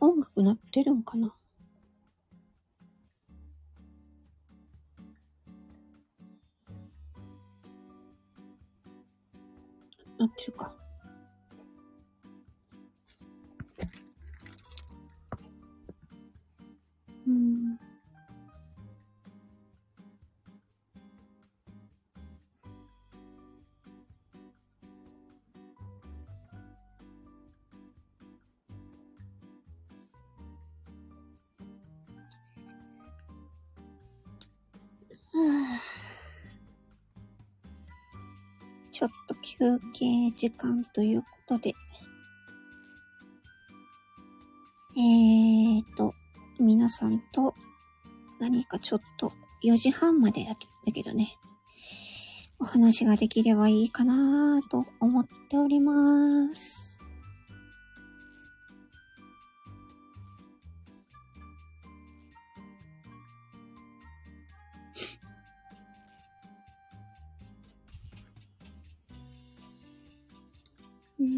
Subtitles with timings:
[0.00, 1.37] 音楽鳴ってるんかな？
[39.58, 41.74] 休憩時間ということで。
[44.96, 46.14] えーと、
[46.60, 47.54] 皆さんと
[48.38, 49.32] 何かちょっと
[49.64, 51.36] 4時半までだけだけどね、
[52.60, 56.97] お話ができればいいかなと思っております。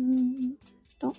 [0.01, 0.55] ん
[0.99, 1.13] と。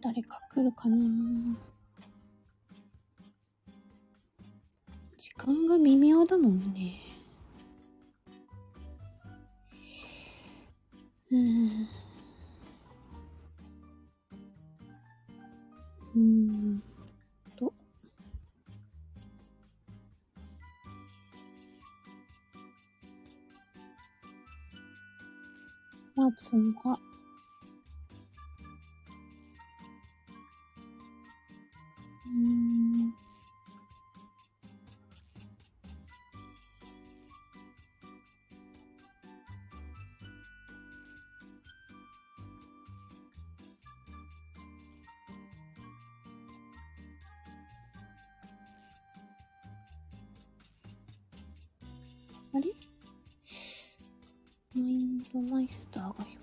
[0.00, 0.96] 誰か来るかな
[5.48, 7.00] 時間が微妙だもんね。
[11.32, 11.88] うん。
[16.14, 16.82] うん
[17.56, 17.72] と。
[26.14, 27.00] まずは、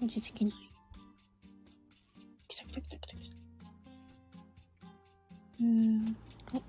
[0.06, 0.54] 表示できない。
[2.48, 3.36] 来た来た来た来た来た。
[5.62, 6.62] うーんと。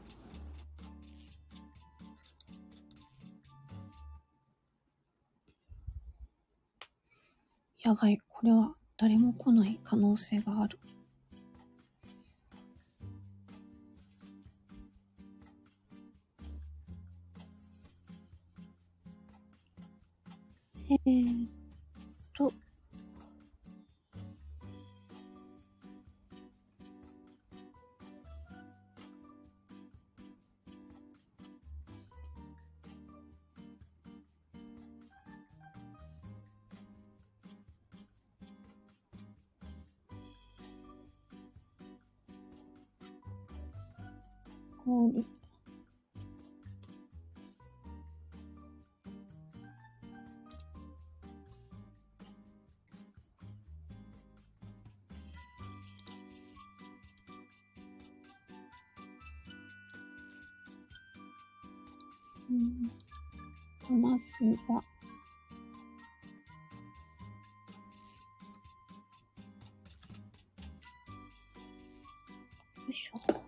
[7.82, 10.78] やばい、これは誰も来ない可能性がある。
[20.88, 21.50] えーっ
[22.32, 22.66] と。
[44.86, 45.24] 氷。
[62.48, 62.88] うん。
[63.84, 64.24] と、まず
[64.68, 64.82] は、よ
[72.88, 73.46] いしょ。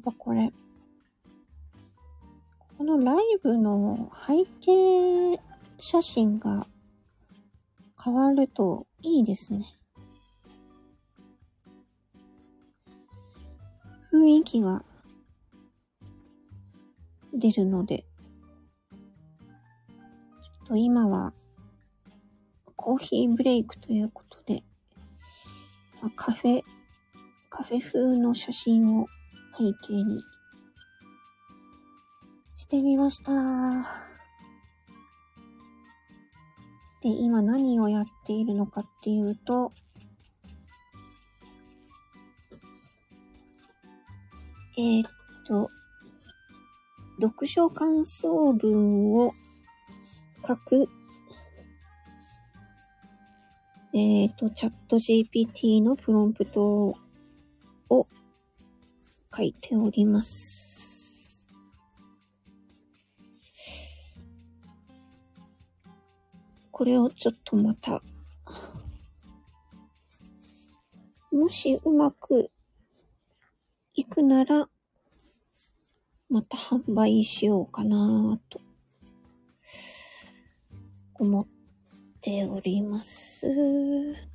[0.00, 0.52] ぱこれ、
[2.76, 5.40] このライブの背景
[5.78, 6.66] 写真が
[8.02, 9.66] 変わるといいですね。
[14.12, 14.84] 雰囲気が
[17.32, 18.96] 出るので、ちょ
[20.64, 21.32] っと今は
[22.76, 24.62] コーヒーブレイクということで、
[26.16, 26.62] カフェ、
[27.50, 29.06] カフェ風の写真を
[29.56, 30.22] 背景に
[32.56, 33.32] してみました。
[37.02, 39.72] で、今何をやっているのかっていうと、
[44.76, 45.10] えー、っ
[45.46, 45.70] と、
[47.20, 49.32] 読書感想文を
[50.46, 50.88] 書く、
[53.92, 56.96] えー、っと、チャット GPT のプロンプト
[57.88, 58.06] を
[59.36, 61.48] 書いております。
[66.72, 68.02] これをちょっとまた、
[71.30, 72.50] もしうまく
[73.94, 74.68] いくなら、
[76.28, 78.60] また販売しようかなと
[81.14, 81.46] 思っ
[82.20, 84.29] ております。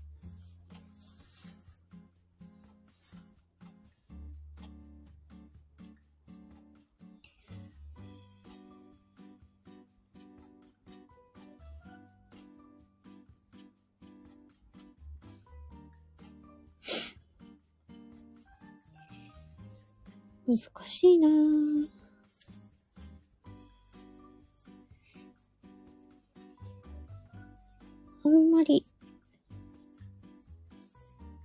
[20.48, 21.88] 難しいなぁ。
[28.26, 28.86] あんまり、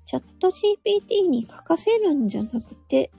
[0.06, 3.11] チャット GPT に書かせるんじゃなくて、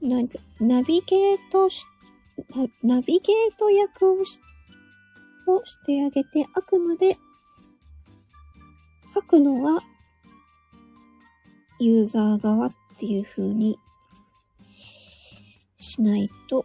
[0.00, 0.22] ナ
[0.60, 1.84] ナビゲートし、
[2.82, 4.40] ナビゲート役をし
[5.46, 7.18] をしてあげて、あくまで
[9.14, 9.82] 書くのは
[11.84, 13.76] ユーザー側っていう風に
[15.76, 16.64] しないと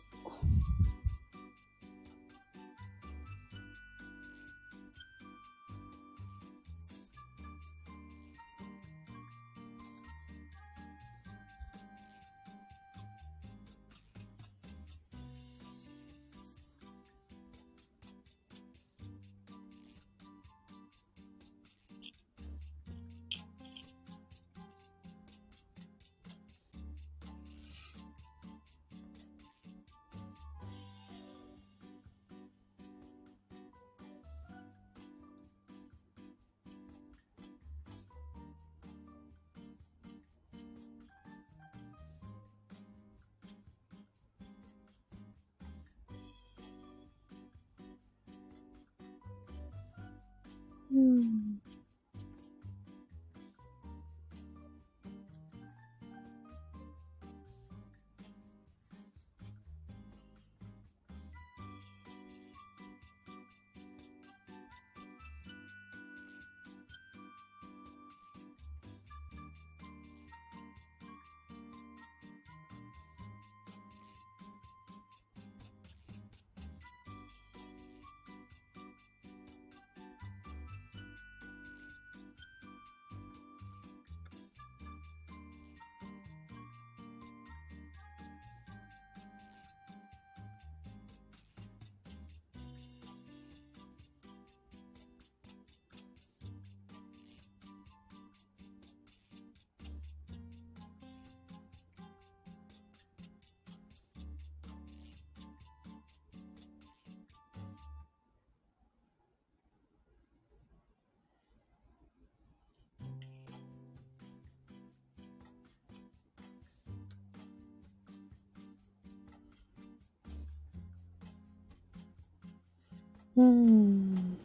[123.38, 124.38] うん。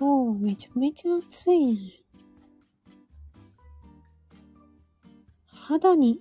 [0.00, 1.74] 今日めちゃめちゃ暑いね。
[5.46, 6.18] 肌に、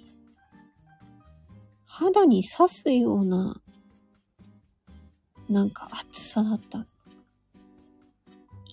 [1.86, 3.60] 肌に刺すような、
[5.50, 6.86] なんか暑さだった。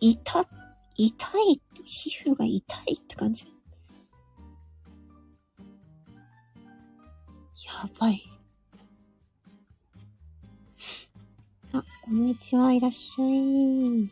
[0.03, 0.47] 痛、
[0.97, 3.47] 痛い、皮膚が痛いって感じ。
[7.75, 8.23] やばい。
[11.73, 14.11] あ、こんにちは、いらっしゃい。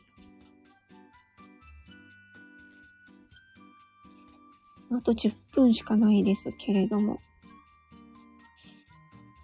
[4.90, 7.20] あと10分しかないですけれども、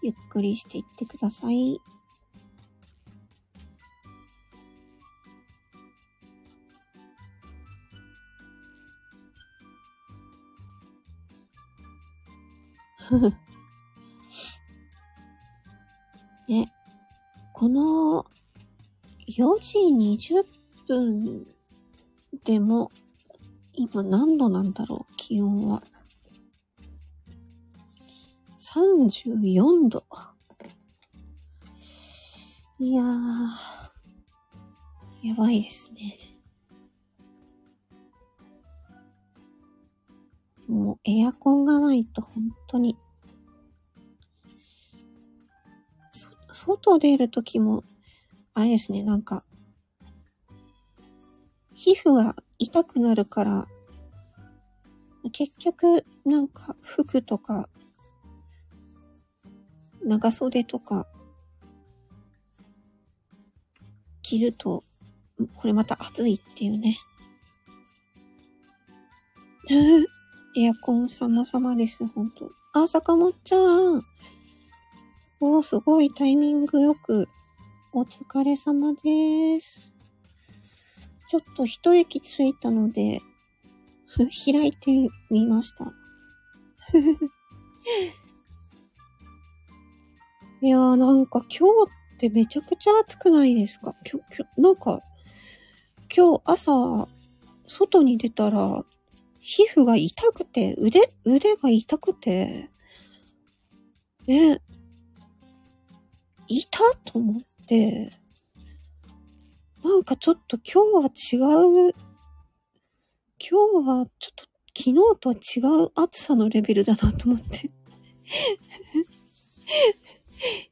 [0.02, 1.80] ゆっくりしていってください。
[13.08, 13.47] ふふ。
[16.48, 16.66] で、
[17.52, 18.24] この
[19.28, 20.44] 4時20
[20.86, 21.46] 分
[22.44, 22.90] でも
[23.74, 25.82] 今何度なんだろう気温は。
[28.56, 30.04] 34度。
[32.78, 33.48] いやー、
[35.28, 36.16] やばいですね。
[40.66, 42.96] もうエアコンがないと本当に。
[46.58, 47.84] 外出るときも、
[48.52, 49.44] あれですね、なんか、
[51.72, 53.68] 皮膚が痛くなるから、
[55.32, 57.68] 結局、なんか服とか、
[60.02, 61.06] 長袖とか、
[64.22, 64.82] 着ると、
[65.54, 66.98] これまた暑いっていうね。
[70.56, 72.50] エアコン様々です、ほんと。
[72.72, 74.02] あ、坂本ちゃん。
[75.40, 77.28] おー、すごいタイミングよく。
[77.92, 79.94] お疲れ様です。
[81.30, 83.20] ちょっと一息ついたので、
[84.16, 84.90] 開いて
[85.30, 85.84] みました。
[90.60, 93.94] いやーなんか今日ってめちゃくちゃ暑くないですか？
[94.04, 95.00] 今日、今日、なんか、
[96.12, 97.08] 今日朝、
[97.68, 98.84] 外に出たら、
[99.38, 102.68] 皮膚が痛くて、腕、腕が痛くて、
[104.26, 104.60] ね、
[106.48, 106.80] いた？
[107.04, 108.10] と思って、
[109.84, 111.94] なんかちょっと今日は違う、
[113.38, 114.44] 今日はちょっと
[114.76, 115.38] 昨日とは違
[115.84, 117.70] う暑さのレベルだなと思って。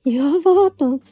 [0.10, 1.10] やばーと思って。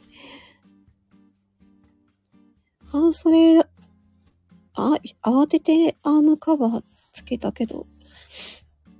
[2.87, 7.85] 半袖、あ、慌ててアームカバーつけたけど、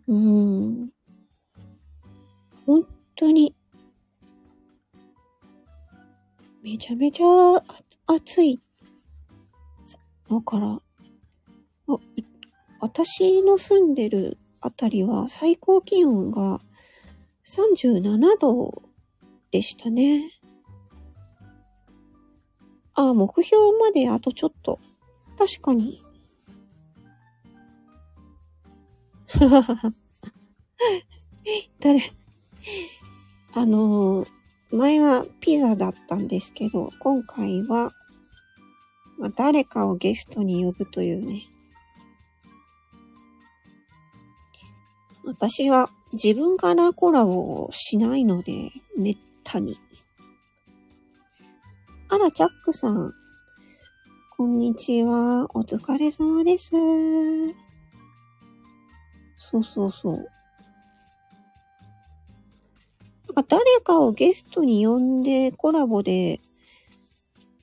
[0.07, 0.91] うーん。
[2.65, 3.55] 本当に、
[6.65, 7.63] めちゃめちゃ
[8.07, 8.59] 暑い。
[10.27, 10.81] だから、
[12.79, 16.59] 私の住んでるあたりは最高気温が
[17.45, 18.81] 37度
[19.51, 20.31] でしたね。
[22.95, 24.79] あ、目標まであとちょっと。
[25.37, 26.01] 確かに。
[31.79, 32.01] 誰？
[33.53, 34.34] あのー、
[34.75, 37.93] 前はピザだったんですけど、今回は、
[39.17, 41.43] まあ、誰かをゲストに呼ぶというね。
[45.23, 49.79] 私は自分からコラボをしないので、めったに。
[52.09, 53.13] あら、チャックさん。
[54.35, 55.45] こんにちは。
[55.55, 56.71] お疲れ様です。
[59.37, 60.34] そうそうそう。
[63.35, 66.39] なんか誰かをゲストに呼んでコラボで、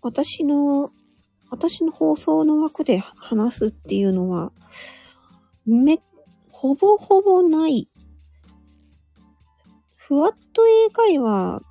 [0.03, 0.91] 私の、
[1.49, 4.53] 私の放送の枠で話すっていうのは、
[5.65, 5.99] め、
[6.51, 7.89] ほぼほぼない。
[9.97, 11.63] ふわっと英会話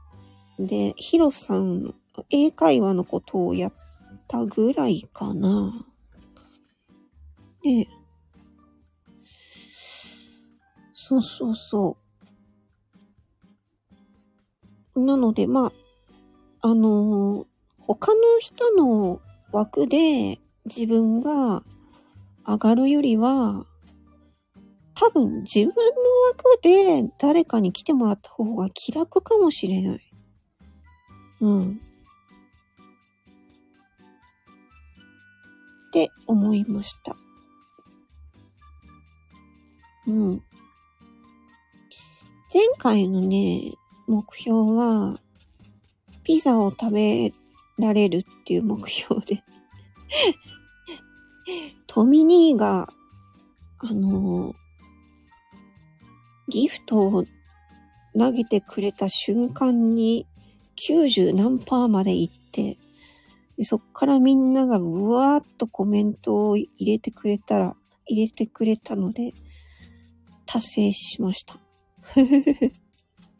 [0.58, 1.93] で、ヒロさん、
[2.31, 3.74] 英会話のことをやっ
[4.27, 5.86] たぐらいかな。
[7.62, 7.88] で、
[10.91, 12.00] そうそうそう。
[14.95, 17.45] なので、まあ、あのー、
[17.79, 19.21] 他の人の
[19.51, 21.63] 枠で自分が
[22.45, 23.65] 上がるよりは、
[24.93, 25.74] 多分自分の
[26.29, 30.00] 枠で誰かに来てもらった方が気楽かもしれない。
[31.41, 31.81] うん。
[35.88, 37.15] って思いました。
[40.07, 40.43] うん。
[42.53, 43.74] 前回のね、
[44.12, 45.22] 目標は、
[46.25, 47.34] ピザを食べ
[47.77, 49.41] られるっていう目標で
[51.88, 52.89] トミニーが、
[53.77, 54.53] あの
[56.50, 57.24] ギフトを
[58.20, 60.27] 投げてくれた瞬間に
[60.75, 62.77] 90何パーまで行って、
[63.63, 67.77] そっからみんながうわーっとコメントを入れてくれたら、
[68.08, 69.32] 入れてくれたので、
[70.46, 71.58] 達成しました。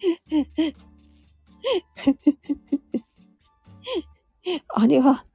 [4.70, 5.26] あれは、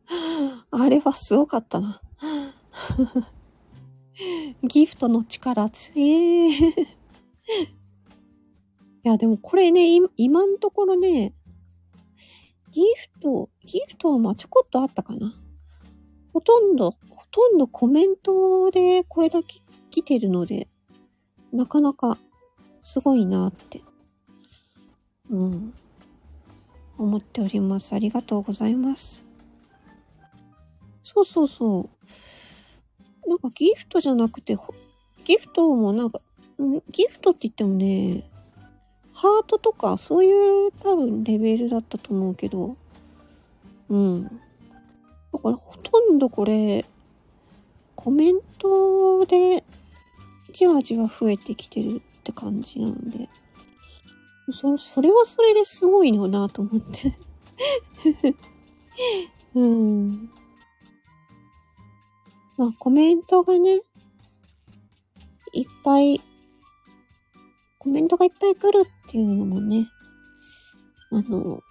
[0.71, 2.01] あれはすごかったな。
[4.63, 6.49] ギフトの力強え。
[6.51, 6.55] い
[9.03, 11.35] や、でもこれね、今んところね、
[12.73, 12.87] ギフ
[13.21, 15.35] ト、ギフトはまあちょこっとあったかな。
[16.33, 16.99] ほとんど、ほ
[17.31, 20.69] とんどコメントでこれだけ来てるので、
[21.53, 22.19] なかなか
[22.83, 23.81] すごいなって、
[25.31, 25.75] うん、
[26.99, 27.95] 思っております。
[27.95, 29.25] ありがとうございます。
[31.03, 31.89] そうそうそ
[33.27, 33.29] う。
[33.29, 34.57] なんかギフトじゃなくて、
[35.25, 36.21] ギフトもなんか、
[36.91, 38.31] ギフトって言ってもね、
[39.13, 42.77] ハートとかそういう多分レベルだったと思うけど、
[43.89, 44.25] うん。
[44.25, 46.85] だからほとんどこれ、
[47.95, 49.65] コメントで
[50.53, 53.29] じわじわ増えてきてるって感じなんで、
[54.51, 57.19] そ、それはそれですごいのなと思って
[59.55, 60.31] うん。
[62.57, 63.81] まあコメントがね、
[65.53, 66.21] いっぱい、
[67.79, 69.89] コメントがいっぱい来るっていうのもね、
[71.11, 71.63] あの、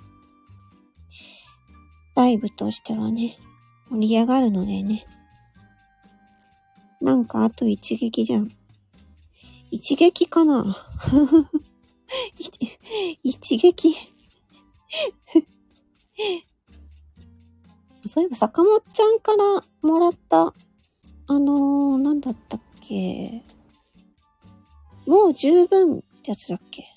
[2.15, 3.38] ライブとしてはね、
[3.89, 5.05] 盛り上がるのでね。
[7.01, 8.50] なんかあと一撃じゃん。
[9.70, 10.75] 一撃かな
[13.24, 13.96] 一撃。
[18.05, 20.53] そういえば坂本ちゃんからもらった、
[21.27, 23.44] あのー、なんだったっけ。
[25.05, 26.88] もう十分ってやつだっけ。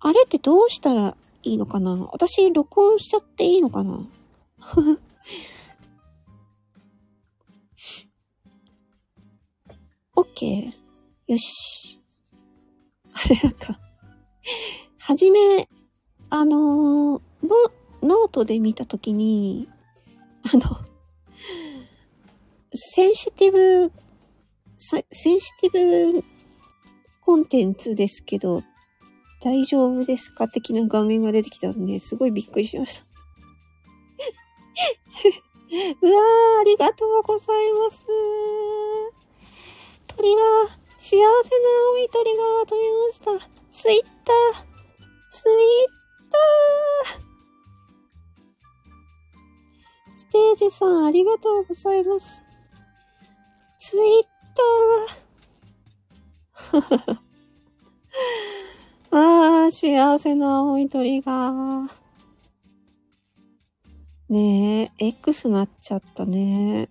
[0.00, 2.08] あれってどうしたらいいのかな。
[2.12, 4.08] 私、録音しちゃっていいのかな。
[10.16, 10.72] オッケー。
[11.30, 11.98] よし。
[13.12, 13.78] あれなんか、
[14.98, 15.68] はじめ、
[16.28, 17.22] あのー、
[18.02, 19.68] ノートで見たときに、
[20.52, 20.62] あの、
[22.74, 23.92] センシティブ、
[24.76, 25.04] セン
[25.38, 26.24] シティブ
[27.20, 28.64] コンテンツですけど、
[29.40, 33.04] 大丈夫ですか的な画面が出てきたんで、すごいびっくりしました。
[36.02, 38.04] うわー、ありがとうございます。
[40.08, 43.30] 鳥が、幸せな青い鳥が飛びました。
[43.70, 44.64] ツイッター、
[45.30, 45.56] ツイッ
[46.30, 47.20] ター。
[50.14, 52.44] ステージさん、ありがとうございます。
[53.78, 54.24] ツイッ
[56.70, 57.18] ター。
[59.16, 61.88] ああ、幸せな青い鳥が。
[64.28, 66.90] ねえ、X なっちゃったね。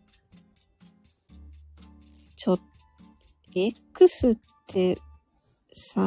[3.56, 4.98] X って
[5.74, 6.02] さ、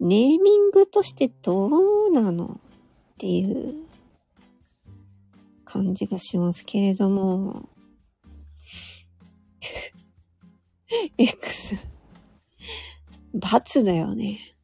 [0.00, 2.58] ネーミングとしてどうなの
[3.14, 3.74] っていう
[5.64, 7.68] 感じがしますけれども、
[11.18, 11.76] X、
[13.34, 14.56] 罰だよね。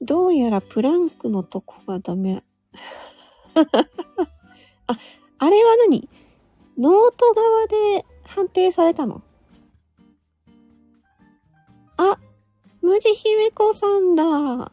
[0.00, 2.42] どうやらプランクのとこがダメ。
[3.54, 4.98] あ、
[5.38, 6.08] あれは何？
[6.78, 8.06] ノート側で
[8.38, 9.20] 判定されたの？
[11.96, 12.16] あ、
[12.80, 14.22] 無地姫子さんだ。
[14.24, 14.70] あ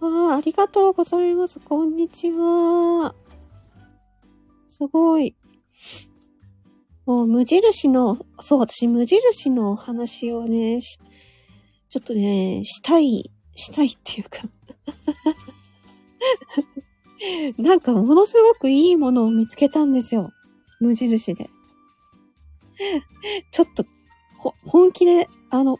[0.00, 1.58] あ、ありがとうございます。
[1.58, 3.12] こんにちは。
[4.68, 5.34] すごい。
[7.06, 14.42] もう無印の、そう、私無印のお話をね、ちょっとね、したい、したいっていうか
[17.58, 20.30] なんかものすごくいいものを見つけたんですよ。
[20.78, 21.50] 無印で。
[23.50, 23.84] ちょっと、
[24.38, 25.78] ほ、本気で、あの、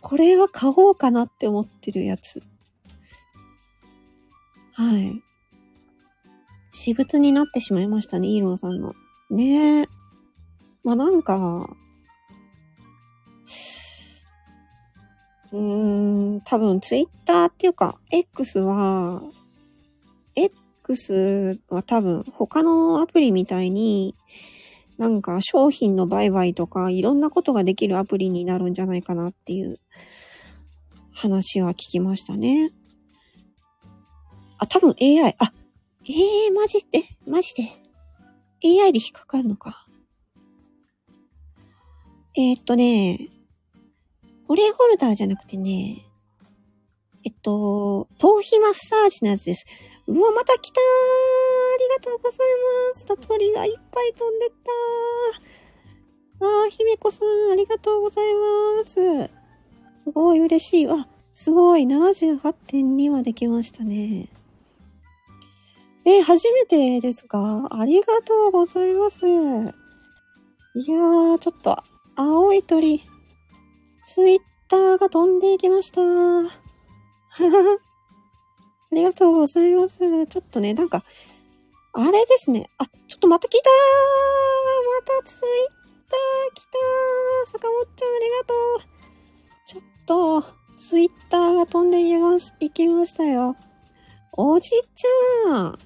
[0.00, 2.42] これは買おうかなって思ってるやつ。
[4.72, 5.22] はい。
[6.72, 8.94] 私物になってしまいましたね、イーロンさんの。
[9.30, 9.88] ねえ。
[10.82, 11.76] まあ、なんか、
[15.52, 19.22] うーん、多分ツイッターっていうか、X は、
[20.34, 24.16] X は多分他のアプリみたいに、
[25.02, 29.80] なんか商品の売買とかいろんなことができるアプリになるんじゃないかなっていう
[31.12, 32.70] 話は聞きましたね。
[34.58, 35.34] あ、多分 AI。
[35.40, 35.52] あ、
[36.08, 37.02] ええー、マジで？
[37.26, 37.64] マジで
[38.64, 39.88] ?AI で引っかかるのか。
[42.36, 43.28] えー、っとね、
[44.46, 46.06] 保冷ホルダーじゃなくてね、
[47.24, 49.66] えっと、頭皮マッサージのやつです。
[50.06, 52.38] うわ、また来たーありがとうござい
[52.92, 53.06] ます。
[53.28, 54.50] 鳥がいっぱい飛んでっ
[56.40, 58.24] たあー、姫子さん、ありがとうござい
[58.76, 59.30] ます。
[60.02, 60.86] すごい嬉しい。
[60.86, 61.84] わ、すごい。
[61.84, 64.28] 78.2まで来ましたね。
[66.04, 67.68] え、初めてですか？
[67.70, 69.24] ありがとうございます。
[69.26, 71.76] いやー、ちょっと、
[72.16, 73.02] 青い鳥、
[74.04, 76.00] ツイッターが飛んでいきました。
[76.02, 76.48] あ
[78.90, 80.26] りがとうございます。
[80.26, 81.04] ちょっとね、なんか、
[81.94, 82.70] あれですね。
[82.78, 83.72] あ、ちょっとまた来たー
[85.06, 85.72] またツイッ
[86.08, 88.92] ター来たー坂本ちゃんありがとう
[89.66, 93.56] ちょっと、ツイッターが飛んでいまし、いきましたよ。
[94.32, 95.78] おじちゃん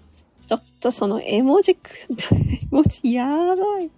[0.47, 3.91] ちょっとその絵文字く、絵 文字やばい。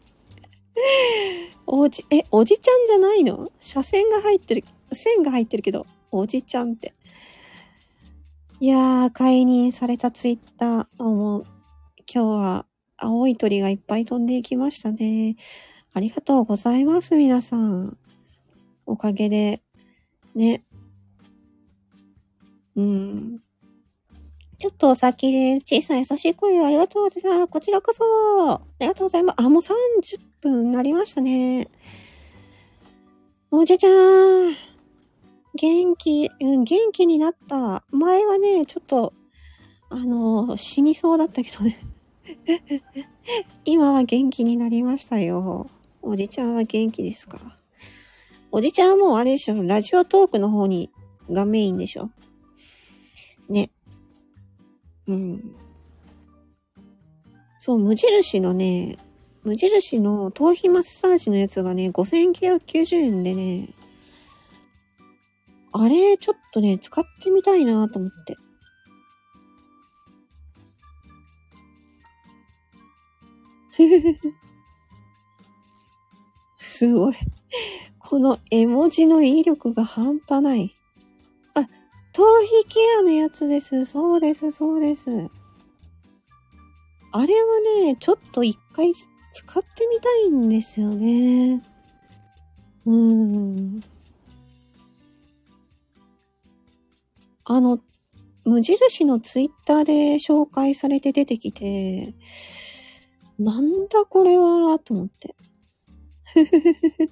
[1.66, 3.52] おじ、え、おじちゃんじゃないの？
[3.60, 6.94] 車線が入ってる、線が入ってるけど、おじちゃんって。
[8.60, 11.04] いやー、解任されたツイッター。
[11.04, 11.46] もう、
[12.10, 12.66] 今日は
[12.96, 15.36] 青い鳥がいっぱい飛んでいきましたね。
[15.92, 17.98] ありがとうございます、皆さん。
[18.86, 19.60] おかげで、
[20.34, 20.64] ね。
[22.76, 23.40] うん。
[24.56, 27.48] ちょっとお先で小さい優しい声をありがとうございます。
[27.48, 28.54] こちらこそ。
[28.54, 29.36] ありがとうございます。
[29.40, 31.68] あ、もう30分になりましたね。
[33.50, 34.54] おじゃちゃん。
[35.54, 37.84] 元気、うん、元気になった。
[37.90, 39.12] 前はね、ちょっと、
[39.90, 41.78] あの、死にそうだったけどね。
[43.64, 45.70] 今は元気になりましたよ。
[46.02, 47.56] おじちゃんは元気ですか？
[48.50, 50.90] おじちゃんはもうあれでしょラジオトークの方に、
[51.30, 52.10] がメインでしょ
[53.48, 53.70] ね。
[55.06, 55.54] うん。
[57.58, 58.96] そう、無印のね、
[59.42, 63.68] 無印の頭皮マッサージのやつがね、5990円でね、
[65.72, 68.36] あれ、ちょっとね、使ってみたいなと思って。
[76.58, 77.14] すごい。
[77.98, 80.74] この絵文字の威力が半端ない。
[81.54, 81.68] あ
[82.12, 83.84] 頭皮ケアのやつです。
[83.84, 85.10] そうです、そうです。
[87.12, 91.62] あれはね、ちょっと一回使ってみたいんですよね。
[92.86, 93.82] うーん。
[97.44, 97.80] あの、
[98.44, 102.14] 無印のツイッターで紹介されて出てきて、
[103.38, 105.34] なんだこれは、と思って。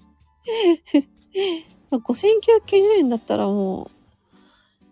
[1.91, 3.91] 5990円だったらも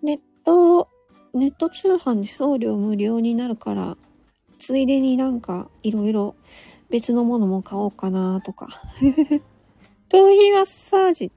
[0.02, 0.88] う、ネット、
[1.32, 3.96] ネット通販で送料無料になるから、
[4.58, 6.36] ついでになんかいろいろ
[6.88, 8.68] 別のものも買おうかなとか。
[10.08, 11.32] 頭皮マッサージ。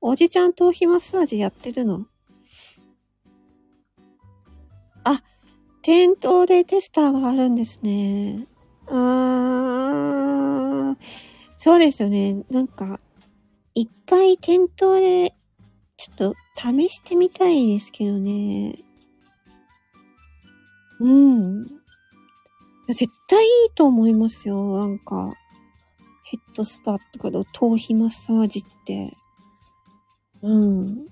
[0.00, 2.06] おじちゃん頭皮マッサージやってるの
[5.04, 5.22] あ、
[5.82, 8.48] 店頭でテスターがあるんですね。
[8.94, 10.96] あー、
[11.56, 12.44] そうですよね。
[12.50, 13.00] なんか、
[13.74, 15.34] 一回店頭で
[15.96, 18.78] ちょっと試してみたいですけどね。
[21.00, 21.64] うん。
[22.88, 24.76] 絶対いいと思いますよ。
[24.78, 25.32] なんか、
[26.24, 29.16] ヘッドスパとかの頭皮マッサージって。
[30.42, 31.06] うん。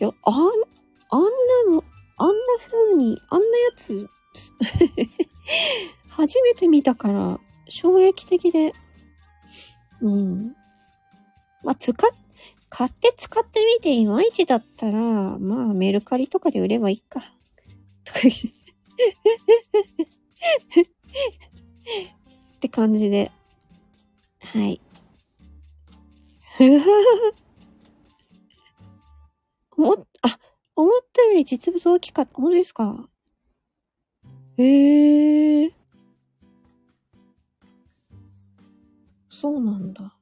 [0.00, 1.22] いや、あん、あん
[1.66, 1.84] なの、
[2.18, 2.34] あんな
[2.70, 4.08] 風に、あんなやつ、
[6.08, 8.74] 初めて見たから、衝撃的で。
[10.00, 10.56] うん。
[11.62, 11.96] まあ、使っ、
[12.68, 15.00] 買って使ってみていまいちだったら、
[15.38, 17.20] まあ、メルカリとかで売ればいいか。
[18.04, 18.48] とか言って。
[22.56, 23.30] って感じで。
[24.44, 24.80] はい。
[29.76, 30.38] 思っ、あ、
[30.74, 32.34] 思ったより実物大きかった。
[32.34, 33.08] 本当ですか？
[34.58, 35.72] へえー。
[39.28, 40.16] そうなんだ。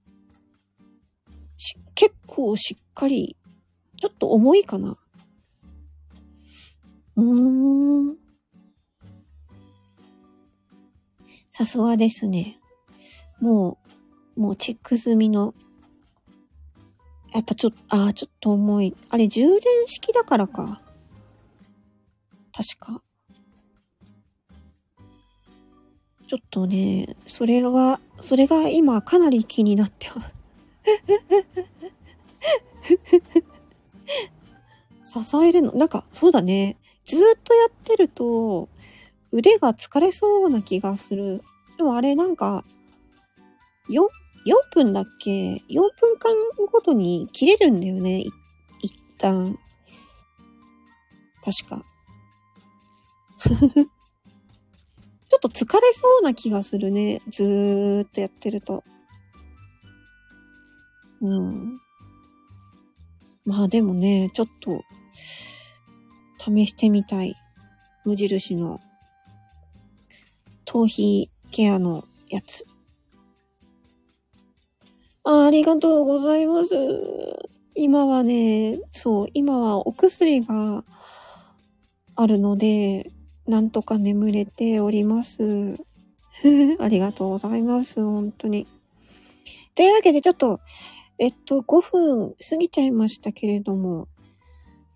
[1.57, 3.37] し結構しっかり、
[3.97, 4.97] ちょっと重いかな。
[7.17, 8.17] うーん。
[11.51, 12.59] さすがですね。
[13.41, 13.79] も
[14.37, 15.55] う、もうチェック済みの、
[17.33, 18.95] やっぱちょっと、ああ、ちょっと重い。
[19.09, 20.83] あれ、充電式だからか。
[22.53, 23.03] 確か。
[26.27, 30.29] ちょっとね、それが、それが今かなり気になってま
[35.05, 35.23] す。
[35.25, 36.77] 支えるの、なんか、そうだね。
[37.05, 38.69] ずっとやってると、
[39.31, 41.45] 腕が疲れそうな気がする。
[41.77, 42.65] でもあれなんか、
[43.89, 44.09] 4、4
[44.73, 46.35] 分だっけ ?4 分間
[46.73, 48.25] ごとに切れるんだよね。
[48.81, 49.57] 一旦。
[51.45, 51.85] 確か。
[55.29, 57.21] ちょっと疲れそうな気がするね。
[57.31, 58.85] ずーっとやってると。
[61.21, 61.81] うん。
[63.45, 64.83] まあでもね、ちょっと、
[66.39, 67.35] 試してみたい。
[68.05, 68.81] 無印の、
[70.65, 72.67] 頭皮ケアのやつ。
[75.25, 76.75] あありがとうございます。
[77.75, 80.85] 今はね、そう、今はお薬が
[82.15, 83.11] あるので、
[83.47, 85.77] なんとか眠れております。
[86.81, 88.03] ありがとうございます。
[88.03, 88.67] 本当に。
[89.75, 90.61] というわけでちょっと、
[91.19, 94.09] えっと、5分過ぎちゃいましたけれども、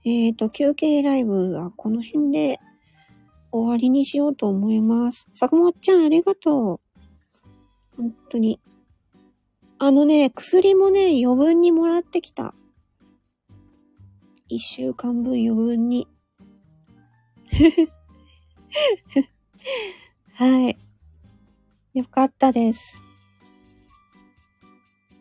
[0.05, 2.59] えっ、と、休憩ライブはこの辺で
[3.53, 5.29] 終わりにしようと思います。
[5.35, 6.81] 坂本ちゃんありがとう。
[7.97, 8.61] 本当に。
[9.79, 12.55] あのね、薬もね、余分にもらってきた。
[14.49, 16.09] 一週間分余分に。
[20.35, 20.79] はい。
[21.95, 23.03] よかったです。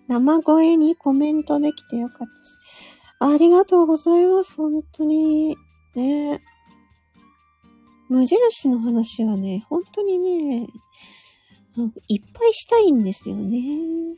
[0.08, 2.60] 生声にコメントできてよかったです。
[3.20, 4.56] ありがとうございます。
[4.56, 5.56] 本当に。
[5.96, 6.42] ね。
[8.10, 10.68] 無印の話はね、本当にね、
[12.08, 14.16] いっぱいしたいんですよね。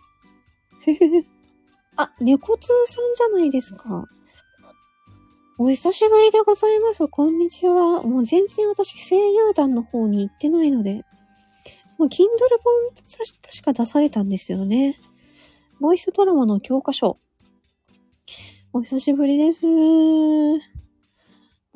[1.98, 4.08] あ、猫通さんじゃないですか。
[5.58, 7.08] お久しぶりでございます。
[7.08, 8.02] こんにちは。
[8.04, 11.06] もう全然私声優団の方に行ってないので。
[11.98, 12.26] そう、Kindle
[12.64, 14.98] 本確か出されたんですよね。
[15.80, 17.18] ボイスドラマの教科書。
[18.74, 19.68] お久しぶりです。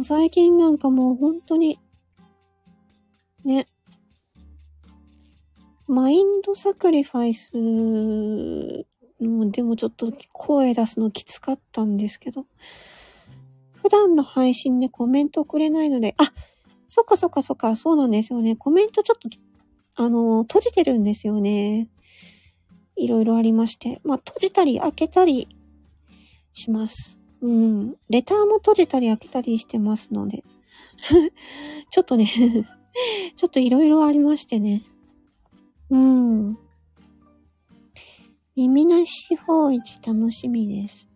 [0.02, 1.80] 最近なんかもう本当に、
[3.44, 3.68] ね。
[5.88, 7.52] マインドサクリファイス、
[9.24, 12.48] もうでもちょっと声出すのきつかったんですけど、
[13.86, 16.34] 普段の配信でコメントくれないので、あ、
[16.88, 18.56] そっかそっかそっか、そうなんですよね。
[18.56, 19.30] コメントちょっと、
[19.94, 21.88] あの、閉じてるんですよね。
[22.96, 24.02] いろいろありまして。
[24.04, 25.48] まあ、閉じたり開けたり
[26.52, 27.20] します。
[27.42, 27.96] うん。
[28.10, 30.44] レターも閉じたり開けたりしてますので。
[31.92, 32.26] ちょっとね
[33.38, 34.82] ちょっといろいろありましてね。
[35.92, 36.58] うん。
[38.56, 41.08] 耳なし法一楽しみです。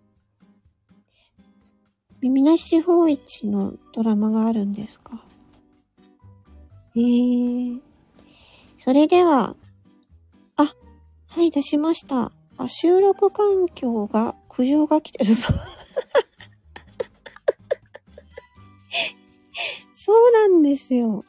[2.21, 5.23] 耳なし法一のドラマがあるんですか？
[6.95, 7.81] ええー。
[8.77, 9.55] それでは、
[10.57, 10.73] あ、
[11.27, 12.31] はい、出しました。
[12.57, 15.33] あ、収録環境が苦情が来てる。
[19.95, 21.23] そうなんですよ。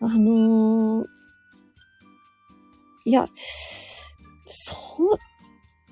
[0.00, 1.06] あのー、
[3.04, 3.26] いや、
[4.46, 4.74] そ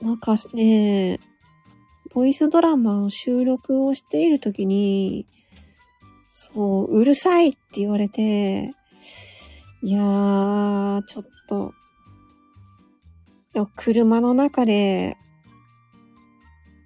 [0.01, 1.19] う、なんかね、
[2.17, 5.27] ボイスドラマの収録をしているときに、
[6.31, 8.73] そう、うるさいって言われて、
[9.83, 11.75] いやー、ちょっと、
[13.77, 15.19] 車の中で、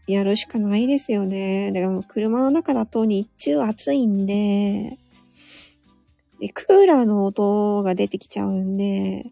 [0.08, 1.70] やるしかないですよね。
[1.70, 4.98] だからもう車の中だと日中暑いんで、
[6.40, 9.26] でクーラーの音が出てきちゃうんで、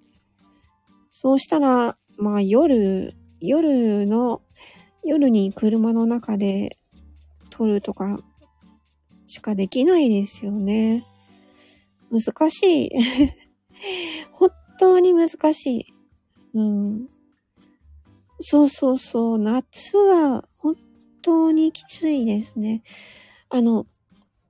[1.11, 4.43] そうしたら、まあ夜、夜の、
[5.09, 6.77] 夜に車の中で
[7.49, 8.21] 撮るとか
[9.27, 11.07] しかできないですよね。
[12.11, 12.91] 難しい。
[14.33, 15.87] 本当に難しい。
[16.53, 17.09] うん。
[18.43, 19.39] そうそうそう。
[19.39, 20.77] 夏は本
[21.23, 22.83] 当にきついですね。
[23.49, 23.87] あの、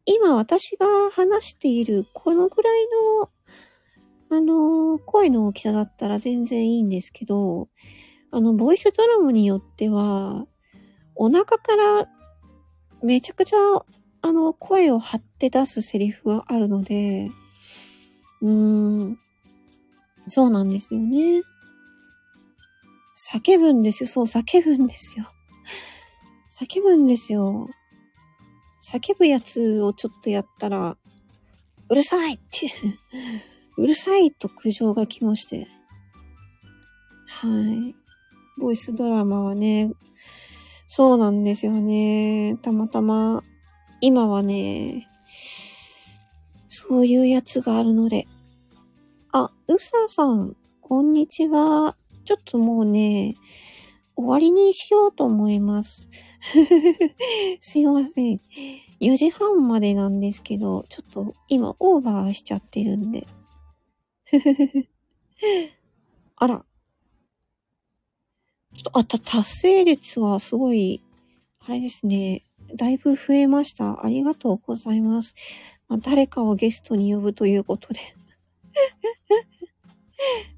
[0.07, 2.89] 今私が話しているこのぐらい
[3.21, 3.31] の
[4.31, 7.69] あの、声の大きさだったら全然いいんですけど、
[8.31, 10.47] あの、ボイスドラムによっては、
[11.15, 12.09] お腹から
[13.03, 13.57] めちゃくちゃ、
[14.21, 17.31] あの、声を張って出すセリフがあるので、
[18.41, 19.19] うーん、
[20.29, 21.43] そうなんですよね。
[23.33, 24.09] 叫ぶんですよ。
[24.09, 25.27] そう、叫ぶんですよ。
[26.53, 27.69] 叫ぶんですよ。
[28.81, 30.97] 叫ぶやつをちょっとやったら、
[31.89, 32.71] うるさいって
[33.77, 35.67] うるさいと苦情が来まして。
[37.27, 38.08] はい。
[38.59, 39.93] ボイスドラマはね、
[40.89, 42.57] そうなんですよね。
[42.61, 43.43] たまたま、
[44.01, 45.09] 今はね、
[46.69, 48.27] そういうやつがあるので。
[49.33, 51.97] あ、うささん、こんにちは。
[52.25, 53.37] ちょっともうね、
[54.17, 56.09] 終わりにしようと思います。
[57.61, 58.41] すいません。
[59.01, 63.27] 4時半までなんですけど、ちょっと今オーバーしちゃってるんで。
[66.35, 66.65] あら。
[68.79, 71.03] ちょっと、あった、達成率はすごい、
[71.67, 72.45] あれですね。
[72.77, 74.05] だいぶ増えました。
[74.05, 75.35] ありがとうございます。
[75.89, 77.99] まあ、誰かをゲストに呼ぶということで。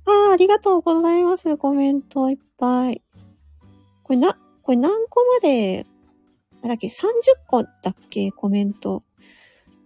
[0.04, 1.56] ああ、ありがとうございます。
[1.56, 3.00] コメントいっぱい。
[4.02, 5.87] これな、これ何個まで、
[6.62, 7.06] あだっけ ?30
[7.46, 8.33] 個だっけ？
[8.33, 9.02] コメント。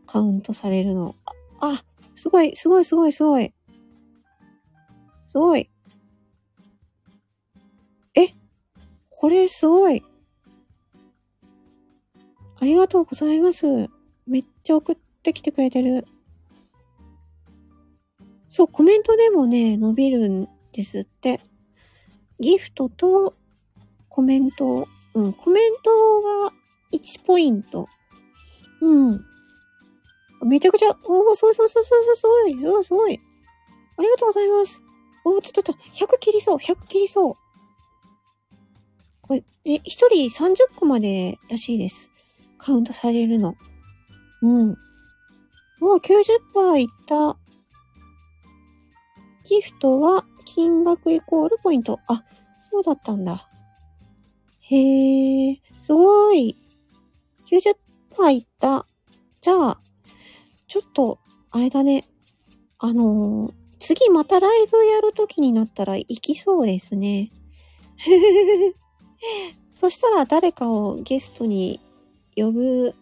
[0.06, 1.14] カウントされるの。
[1.60, 1.84] あ、あ
[2.16, 3.54] すごい、すごい、すごい、すごい。
[5.28, 5.70] すごい。
[9.24, 10.04] これすごい。
[12.60, 13.64] ありがとうございます。
[14.26, 16.06] めっちゃ送ってきてくれてる。
[18.50, 21.40] そう、コメントでもね、伸びるんですって。
[22.38, 23.32] ギフトと
[24.10, 26.52] コメント、うん、コメントが
[26.92, 27.88] 1ポイント。
[28.82, 29.24] うん。
[30.46, 33.20] めちゃくちゃ、おー、すごいすごいすごいすごいすごいすごい。
[33.96, 34.82] ありがとうございます。
[35.24, 37.43] おー、ちょっとちょっと、100切りそう、100切りそう。
[39.26, 42.12] これ、で、1人30個までらしいです。
[42.58, 43.54] カウントされるの。
[44.42, 44.68] うん。
[45.80, 47.36] もう90%いった。
[49.44, 52.00] ギフトは金額イコールポイント。
[52.06, 52.22] あ、
[52.60, 53.48] そうだったんだ。
[54.60, 56.56] へえ、すごい。
[57.46, 58.86] 90%いった。
[59.40, 59.80] じゃあ、
[60.68, 61.18] ちょっと、
[61.50, 62.04] あれだね。
[62.78, 67.30] あのー、次またライブやるときになったら行きそうですね。
[69.72, 71.80] そしたら誰かをゲストに
[72.36, 72.94] 呼ぶっ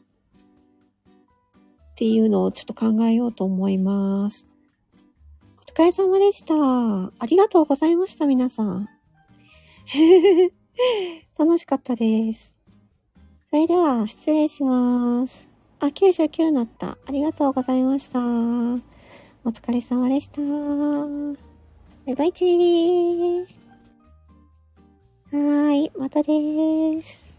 [1.97, 4.47] ていうのをちょっと考えようと思います。
[5.59, 6.55] お疲れ様でした。
[6.55, 8.89] ありがとうございました、皆さん。
[11.39, 12.55] 楽しかったです。
[13.49, 15.49] それでは、失礼します。
[15.81, 16.99] あ、99になった。
[17.07, 18.19] ありがとうございました。
[18.21, 18.23] お
[19.49, 20.41] 疲れ様でした。
[20.41, 23.62] バイバイチー。
[25.33, 27.32] はーい、またでーす。